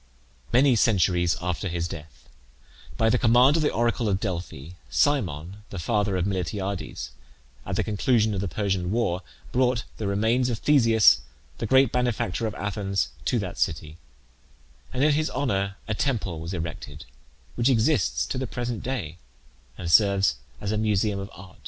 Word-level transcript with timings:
Many 0.51 0.75
centuries 0.75 1.37
after 1.43 1.67
his 1.67 1.87
death, 1.87 2.27
by 2.97 3.11
the 3.11 3.19
command 3.19 3.55
of 3.57 3.61
the 3.61 3.71
oracle 3.71 4.09
of 4.09 4.19
Delphi, 4.19 4.69
Cimon, 4.89 5.57
the 5.69 5.77
father 5.77 6.17
of 6.17 6.25
Miltiades, 6.25 7.11
at 7.67 7.75
the 7.75 7.83
conclusion 7.83 8.33
of 8.33 8.41
the 8.41 8.47
Persian 8.47 8.89
war, 8.89 9.21
brought 9.51 9.83
the 9.97 10.07
remains 10.07 10.49
of 10.49 10.57
Theseus, 10.57 11.21
the 11.59 11.67
great 11.67 11.91
benefactor 11.91 12.47
of 12.47 12.55
Athens, 12.55 13.09
to 13.25 13.37
that 13.37 13.59
city, 13.59 13.97
and 14.91 15.03
in 15.03 15.11
his 15.11 15.29
honour 15.29 15.75
a 15.87 15.93
temple 15.93 16.39
was 16.39 16.51
erected, 16.55 17.05
which 17.53 17.69
exists 17.69 18.25
to 18.25 18.39
the 18.39 18.47
present 18.47 18.81
day, 18.81 19.19
and 19.77 19.87